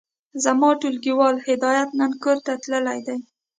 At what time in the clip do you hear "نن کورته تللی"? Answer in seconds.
1.99-2.99